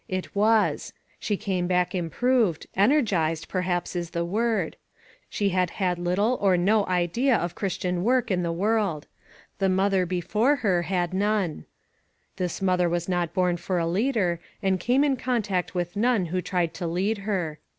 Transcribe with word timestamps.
It 0.07 0.35
was. 0.35 0.93
She 1.19 1.37
came 1.37 1.67
back 1.67 1.93
improved; 1.93 2.65
energized, 2.75 3.47
per 3.47 3.61
haps, 3.61 3.95
is 3.95 4.09
the 4.09 4.25
word. 4.25 4.75
She 5.29 5.49
had 5.49 5.69
had 5.69 5.99
little, 5.99 6.39
or 6.41 6.57
no 6.57 6.87
idea 6.87 7.35
of 7.37 7.53
Christian 7.53 8.03
work 8.03 8.31
in 8.31 8.41
the 8.41 8.51
world. 8.51 9.05
The 9.59 9.69
mother, 9.69 10.07
before 10.07 10.55
her, 10.65 10.81
had 10.81 11.13
none. 11.13 11.65
This 12.37 12.63
mother 12.63 12.89
was 12.89 13.07
not 13.07 13.31
born 13.35 13.57
for 13.57 13.77
a 13.77 13.85
leader, 13.85 14.39
and 14.59 14.79
came 14.79 15.03
in 15.03 15.17
contact 15.17 15.75
with 15.75 15.95
none 15.95 16.25
who 16.33 16.41
tried 16.41 16.73
to 16.73 16.87
lead 16.87 17.19
her. 17.19 17.59